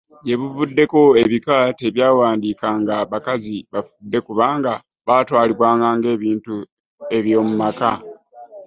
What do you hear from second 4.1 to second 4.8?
kubanga